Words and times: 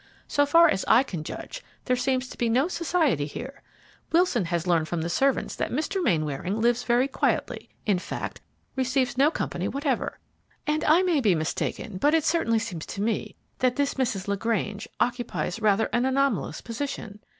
So 0.27 0.47
far 0.47 0.67
as 0.67 0.83
I 0.87 1.03
can 1.03 1.23
judge, 1.23 1.63
there 1.85 1.95
seems 1.95 2.27
to 2.29 2.37
be 2.39 2.49
no 2.49 2.67
society 2.67 3.27
here. 3.27 3.61
Wilson 4.11 4.45
has 4.45 4.65
learned 4.65 4.87
from 4.87 5.03
the 5.03 5.11
servants 5.11 5.55
that 5.55 5.69
Mr. 5.69 6.03
Mainwaring 6.03 6.59
lives 6.59 6.81
very 6.81 7.07
quietly, 7.07 7.69
in 7.85 7.99
fact, 7.99 8.41
receives 8.75 9.15
no 9.15 9.29
company 9.29 9.67
whatever; 9.67 10.17
and, 10.65 10.83
I 10.85 11.03
may 11.03 11.19
be 11.21 11.35
mistaken, 11.35 11.99
but 11.99 12.15
it 12.15 12.23
certainly 12.23 12.57
seems 12.57 12.87
to 12.87 13.01
me 13.03 13.35
that 13.59 13.75
this 13.75 13.93
Mrs. 13.93 14.27
LaGrange 14.27 14.87
occupies 14.99 15.61
rather 15.61 15.85
an 15.93 16.05
anomalous 16.05 16.61
position. 16.61 17.19